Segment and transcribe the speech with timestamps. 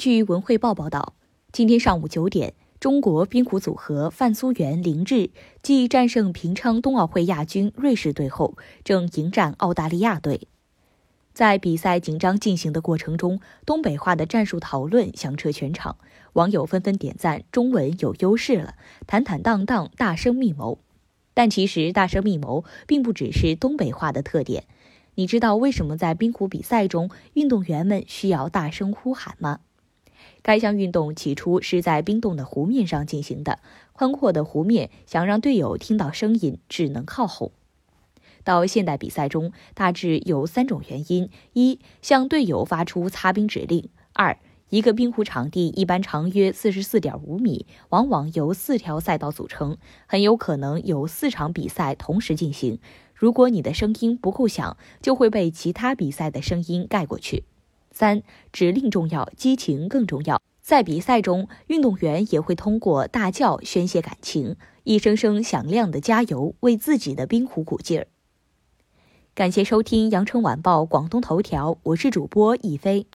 [0.00, 1.12] 据文汇报报道，
[1.52, 5.28] 今天上午九点，中国冰壶组合范苏元、林志
[5.62, 10.48] 继战胜平昌冬奥会亚军瑞士队后，正迎战澳大利亚队。
[11.34, 15.98] 在比赛紧张进行的过程中，东北话的战术讨论响彻全场，
[16.32, 18.76] 网友纷纷点赞中文有优势了，
[19.06, 20.78] 坦坦荡荡，大声密谋。
[21.34, 24.64] 但其实，大声密谋并不只是东北话的特点。
[25.16, 29.60] 你知道为什么在冰壶比赛中，运动员们需要大声呼喊吗？
[30.42, 33.58] 该项运动起初是在冰冻的湖面上进行的，
[33.92, 37.52] 宽阔的湖面想让队友听到声音，只能靠吼。
[38.42, 44.38] 到现代比赛中，大致有三种原因：一、向队友发出擦冰指令；二、
[44.70, 49.76] 一个冰壶场地一般长约四十四点五米，往往由四条赛道组成，
[50.06, 52.78] 很有可能有四场比赛同时进行。
[53.14, 57.44] 如果你的声音不够响，就会被其他比赛的声音盖过去。
[57.90, 58.22] 三
[58.52, 60.40] 指令重要，激情更重要。
[60.60, 68.06] 在比赛中，运动员也会通过大叫宣泄感情，一声声响亮的加油，为自己的冰壶鼓劲儿。
[69.34, 73.06] 感谢收听羊城晚报广东头条，我是主播一飞。